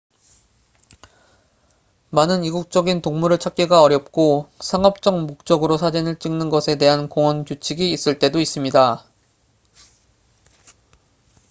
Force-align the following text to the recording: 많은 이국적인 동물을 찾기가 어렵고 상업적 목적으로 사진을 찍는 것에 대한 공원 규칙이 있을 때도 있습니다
많은 2.09 2.43
이국적인 2.43 3.03
동물을 3.03 3.37
찾기가 3.37 3.83
어렵고 3.83 4.49
상업적 4.59 5.27
목적으로 5.27 5.77
사진을 5.77 6.17
찍는 6.17 6.49
것에 6.49 6.79
대한 6.79 7.07
공원 7.07 7.45
규칙이 7.45 7.91
있을 7.91 8.17
때도 8.17 8.39
있습니다 8.39 9.05